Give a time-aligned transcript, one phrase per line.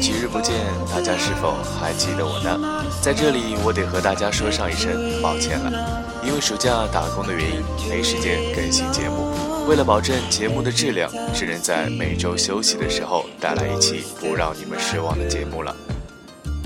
[0.00, 0.54] 几日不见，
[0.90, 2.58] 大家是否还记得我呢？
[3.02, 9.29] 在这里，我得和大家说上一声抱歉了，因为暑假打工的原因，没时间更新节目。
[9.68, 15.74] 为了保证节目的质量，只能在每周休息的时候带来一期不让你们失望的节目了。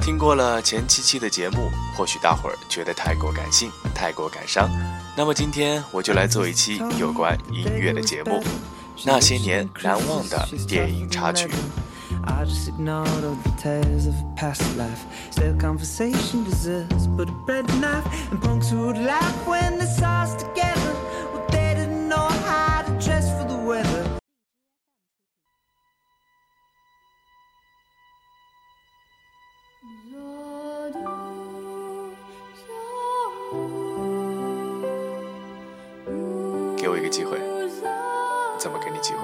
[0.00, 4.68] 听过了前七期的节目，或许大伙儿觉得太过感性，太过感伤。
[5.16, 8.42] 那么今天我就来做一期有关音乐的节目，
[9.04, 11.48] 那些年难忘的电影插曲。
[36.76, 37.38] 给我一个机会，
[38.58, 39.20] 怎么给你机会？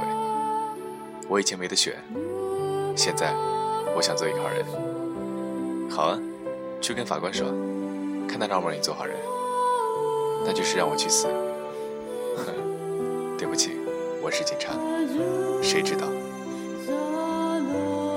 [1.28, 1.94] 我以前没得选，
[2.96, 3.34] 现在
[3.94, 4.64] 我想做一个好人。
[5.90, 6.18] 好啊，
[6.80, 7.46] 去跟法官说，
[8.28, 9.16] 看他让不让你做好人，
[10.44, 11.26] 那就是让我去死。
[13.38, 13.76] 对不起，
[14.22, 14.72] 我是警察，
[15.62, 16.06] 谁知道？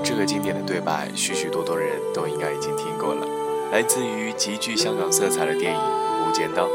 [0.04, 3.26] 这个经典的对白，许许多多人都应该已经听过了，
[3.72, 5.80] 来自于极具香港色彩的电影
[6.28, 6.66] 《无间道》。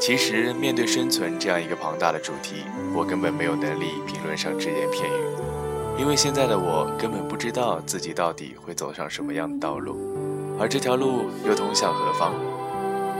[0.00, 2.64] 其实，面对生存这样一个庞大的主题，
[2.94, 9.98] 我根本没有能力评论上只言片语，因为现在的我根本不知道自己到底会走上什么样的道路，
[10.58, 12.32] 而这条路又通向何方。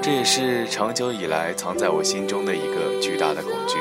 [0.01, 3.77] 这也是长久以来藏在我心中的一个巨大的恐惧。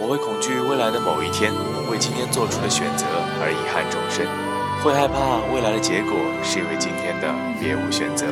[0.00, 1.52] 我会恐惧未来的某一天，
[1.90, 3.04] 为今天做出的选择
[3.42, 4.24] 而遗憾终生，
[4.82, 7.28] 会害怕未来的结果是因为今天的
[7.60, 8.26] 别无选择。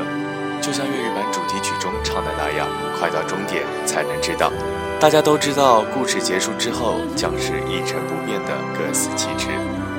[0.62, 2.66] 就像粤语版主题曲中唱的那样，
[2.98, 4.50] 快到终点才能知道。
[4.98, 9.48] 大家都知道，故事结束之后将是一成不变的各司其职，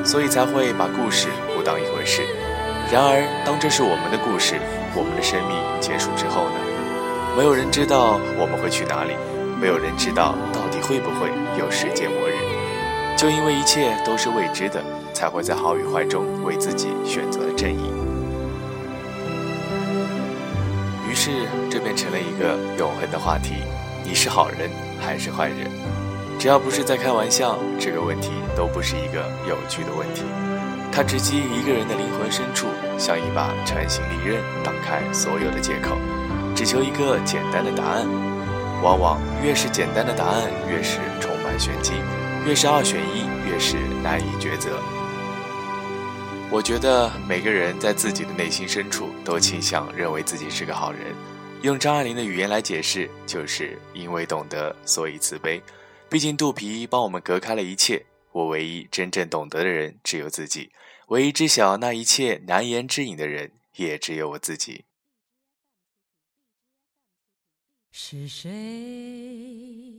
[0.03, 2.23] 所以才会把故事不当一回事。
[2.91, 4.55] 然而，当这是我们的故事，
[4.95, 6.57] 我们的生命结束之后呢？
[7.37, 9.13] 没有人知道我们会去哪里，
[9.61, 12.48] 没有人知道到底会不会有世界末日。
[13.19, 14.81] 就因为一切都是未知的，
[15.13, 17.91] 才会在好与坏中为自己选择了正义。
[21.05, 21.29] 于是，
[21.69, 23.55] 这便成了一个永恒的话题：
[24.05, 24.69] 你是好人
[25.01, 25.69] 还是坏人？
[26.39, 30.23] 只要不是在开玩笑，这个问题都不是一个有趣的问题。
[30.89, 35.97] 它直击一个人的灵魂深处，像一把穿心利刃，挡开所有的借口，
[36.55, 38.07] 只求一个简单的答案。
[38.81, 41.95] 往往越是简单的答案，越是充满玄机；
[42.49, 44.81] 越是二选一，越是难以抉择。
[46.51, 51.15] 我觉得每个人在自己的内心深处都倾向认为自己是个好人。
[51.61, 55.61] 用张爱玲的语言来解释，就是因为懂得，所以慈悲。
[56.09, 60.71] 毕竟肚皮帮我们隔开了一切，我唯一真正懂得的人只有自己，
[61.09, 64.85] 唯一知晓那一切难言之隐的人也只有我自己。
[67.91, 69.98] 是谁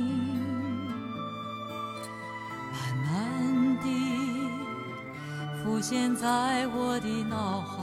[5.91, 7.81] 现在我的脑海。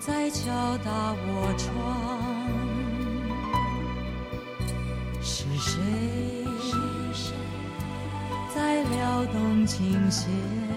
[0.00, 1.68] 在敲打我窗？
[5.20, 5.78] 是谁
[8.54, 10.69] 在撩动琴弦？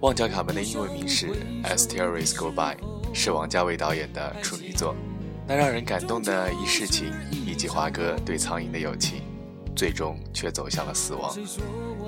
[0.00, 1.26] 旺角卡门的英文名是
[1.62, 2.74] 《As Tears Go By》，
[3.12, 4.96] 是王家卫导演的处女作。
[5.46, 9.20] 那让人感动的一世情，以及华哥对苍蝇的友情，
[9.76, 11.36] 最终却走向了死亡。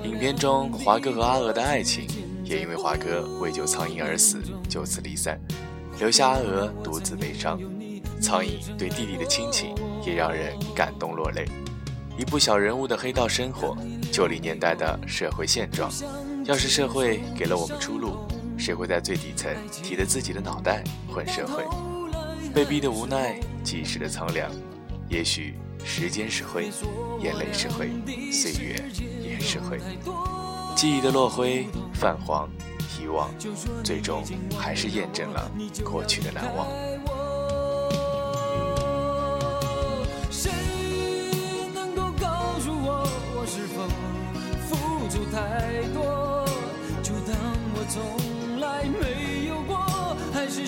[0.03, 2.07] 影片中，华哥和阿娥的爱情，
[2.43, 5.39] 也因为华哥为救苍蝇而死，就此离散，
[5.99, 7.59] 留下阿娥独自悲伤。
[8.19, 11.45] 苍蝇对弟弟的亲情，也让人感动落泪。
[12.17, 13.77] 一部小人物的黑道生活，
[14.11, 15.91] 九零年代的社会现状。
[16.45, 21.63] 要是社会给了我们出路，谁会在最底层提着自己的脑袋混社会？
[22.53, 24.51] 被逼的无奈，及时的苍凉。
[25.07, 25.55] 也许
[25.85, 26.69] 时间是灰，
[27.21, 27.91] 眼泪是灰，
[28.31, 28.75] 岁月
[29.21, 29.79] 也是灰。
[30.75, 32.49] 记忆的落灰、泛黄、
[32.99, 33.29] 遗忘，
[33.81, 34.21] 最终
[34.57, 35.49] 还是验证了
[35.83, 36.67] 过去的难忘。
[40.29, 40.51] 谁
[41.73, 43.87] 能够告诉我，我是否
[44.67, 45.62] 付出太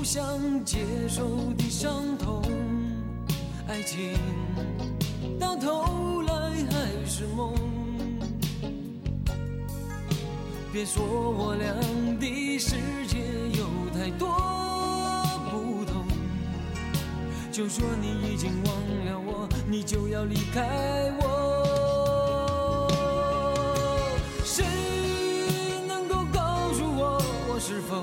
[0.00, 1.28] 不想接受
[1.58, 2.40] 的伤痛，
[3.68, 4.16] 爱情
[5.38, 6.32] 到头来
[6.70, 7.52] 还是梦。
[10.72, 11.74] 别说我俩
[12.18, 12.76] 的世
[13.08, 13.18] 界
[13.58, 14.26] 有太多
[15.50, 16.06] 不同，
[17.52, 22.88] 就说你已经忘了我，你就要离开我。
[24.46, 24.64] 谁
[25.86, 27.20] 能够告诉我，
[27.52, 28.02] 我是否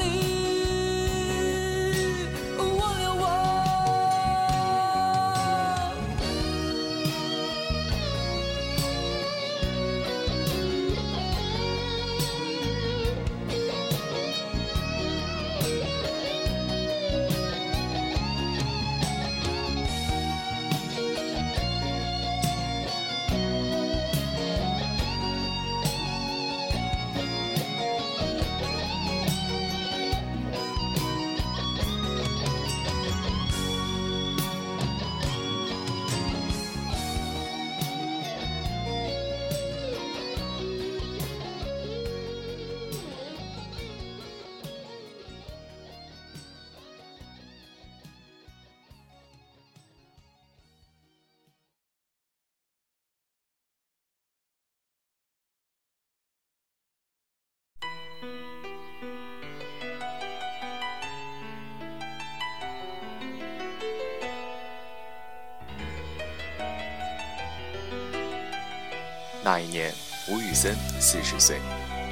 [69.43, 69.91] 那一年，
[70.29, 71.59] 吴宇森四十岁，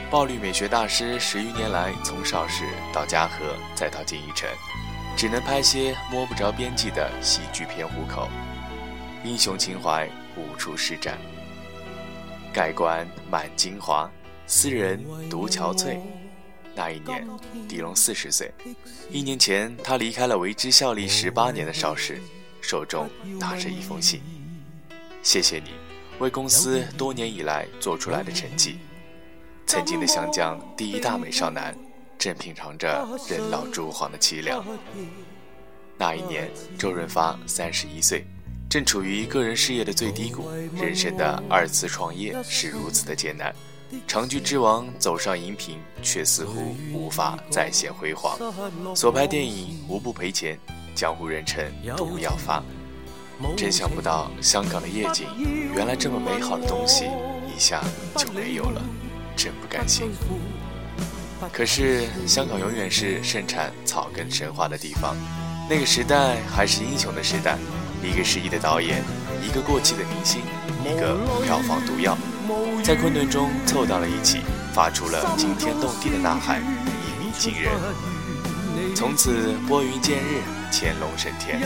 [0.10, 4.50] 暴力美学大师十余年来，从邵氏到嘉禾，再到金逸城，
[5.16, 8.28] 只能拍些摸不着边际的喜剧片糊口，
[9.24, 11.20] 英雄情怀无处施展。
[12.52, 14.10] 盖棺满京华，
[14.48, 16.00] 斯人独憔悴。
[16.74, 17.28] 那一年，
[17.68, 18.52] 狄龙四十岁，
[19.12, 22.20] 一年前他离开了为之效力十八年的邵氏，
[22.60, 23.08] 手中
[23.40, 24.20] 拿着一封信
[25.22, 25.74] ：“谢谢你。”
[26.20, 28.78] 为公司多年以来做出来的成绩，
[29.66, 31.76] 曾经的湘江第一大美少男，
[32.18, 34.64] 正品尝着人老珠黄的凄凉。
[35.98, 38.26] 那一年，周润发三十一岁，
[38.70, 43.56] 正处于个人事业的最低谷，人生的二次创业是如此的艰难。
[44.06, 48.38] 长剧之王走上荧屏，却似乎无法再现辉煌。
[48.94, 50.60] 所拍电影无不赔钱，
[50.94, 52.62] 江湖人称毒药发。
[53.56, 55.28] 真想不到，香港的夜景
[55.76, 57.06] 原来这么美好的东西，
[57.46, 57.82] 一下
[58.16, 58.82] 就没有了，
[59.36, 60.12] 真不甘心。
[61.52, 65.16] 可是，香港永远是盛产草根神话的地方，
[65.70, 67.58] 那个时代还是英雄的时代。
[68.02, 69.04] 一个失意的导演，
[69.44, 70.42] 一个过气的明星，
[70.86, 72.18] 一个票房毒药，
[72.82, 74.40] 在困顿中凑到了一起，
[74.74, 77.74] 发出了惊天动地的呐喊，一鸣惊人。
[78.96, 80.42] 从此拨云见日，
[80.72, 81.60] 乾隆升天。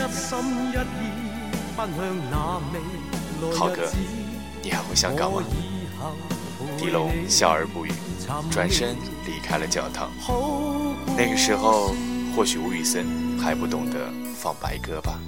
[3.54, 3.90] 浩哥，
[4.62, 5.42] 你还回香港吗？
[6.78, 7.92] 狄龙笑而不语，
[8.50, 10.10] 转身离开了教堂。
[11.16, 11.94] 那个时候，
[12.34, 15.20] 或许吴宇森还不懂得放白鸽吧。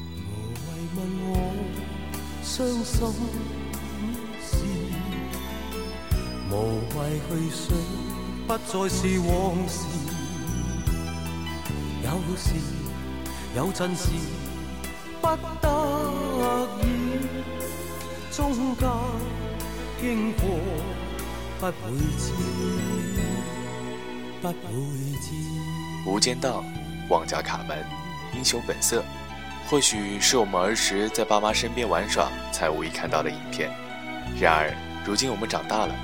[6.51, 7.77] 无谓去想，
[8.47, 9.29] 不再是往
[9.69, 9.85] 事。
[12.03, 12.55] 有时，
[13.55, 14.09] 有阵时，
[15.35, 15.67] 不得
[16.83, 16.85] 已，
[18.31, 18.87] 中间
[20.01, 20.43] 经过，
[21.59, 21.73] 不会
[22.19, 22.33] 知，
[24.41, 24.53] 不会
[25.21, 25.27] 知。
[26.09, 26.63] 《无间道》
[27.11, 27.79] 《旺角卡门》
[28.37, 29.01] 《英雄本色》，
[29.69, 33.71] 或许是我们儿时在爸妈身边玩耍才无意看到的影片。
[34.39, 34.73] 然而，
[35.05, 35.95] 如今我们长大了，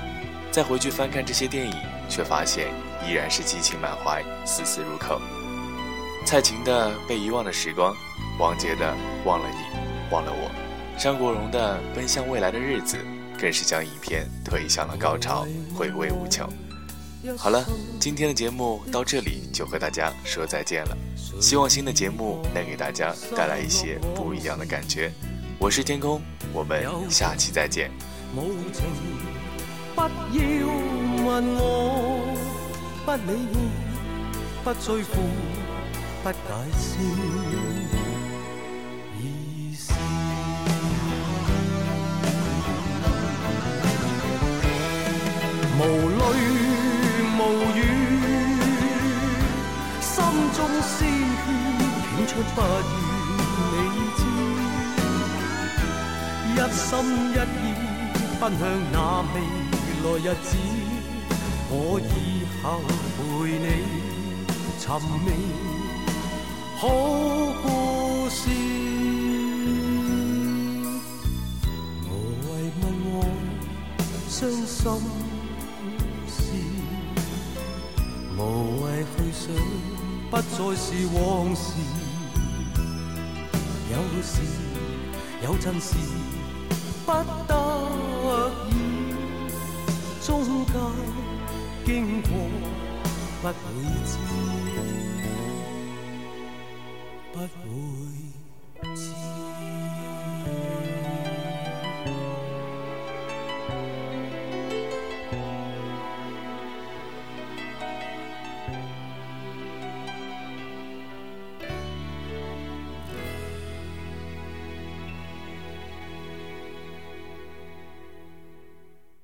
[0.51, 1.73] 再回去翻看这些电影，
[2.09, 2.67] 却发现
[3.07, 5.21] 依然是激情满怀，丝丝入扣。
[6.25, 7.93] 蔡琴的《被遗忘的时光》，
[8.39, 8.91] 王杰的
[9.25, 9.57] 《忘了你，
[10.11, 10.49] 忘了我》，
[11.01, 12.97] 张国荣的《奔向未来的日子》，
[13.39, 16.49] 更是将影片推向了高潮，回味无穷。
[17.37, 17.63] 好了，
[17.99, 20.97] 今天的节目到这里就和大家说再见了。
[21.39, 25.11] 希望新的节目能给大家带来一些不一样的感觉。
[25.59, 26.19] 我是天空，
[26.51, 27.91] 我们下期再见。
[28.35, 28.83] 无情，
[29.95, 30.09] 不要
[31.23, 32.35] 问我，
[33.05, 35.13] 不理我，不追悔，
[36.23, 36.37] 不解
[36.79, 38.02] 释。
[45.83, 46.23] 无泪
[47.37, 47.39] 无
[47.75, 47.77] 语，
[49.99, 50.15] 心
[50.55, 51.45] 中鲜血
[52.07, 53.75] 倾出不愿你
[54.15, 54.19] 知，
[56.53, 56.87] 一心
[57.31, 57.61] 一意
[58.39, 58.61] 奔向
[58.93, 58.95] 那
[59.33, 59.35] 未
[60.03, 60.47] 来日子，
[61.69, 62.07] 我以
[62.61, 62.63] 后
[63.17, 63.21] 陪
[63.59, 63.67] 你
[64.79, 64.83] 寻
[65.25, 65.27] 觅
[66.77, 66.81] 好
[67.61, 67.65] 故
[68.29, 68.41] 事。
[72.07, 72.09] 无
[72.47, 72.49] 谓
[72.79, 73.15] 问我
[74.29, 74.31] 伤
[74.65, 74.81] 心
[78.43, 79.41] 无谓去想，
[80.29, 81.19] 不再是往
[81.55, 81.65] 事。
[83.89, 84.31] 有时
[85.43, 85.95] 有阵时
[87.05, 87.11] 不
[87.47, 87.53] 得
[88.69, 88.71] 已，
[90.25, 90.75] 中间
[91.85, 92.29] 经过
[93.41, 93.53] 不会
[94.05, 94.11] 知，
[97.31, 97.45] 不会
[98.95, 98.97] 知。